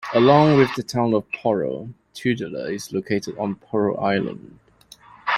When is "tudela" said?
2.15-2.73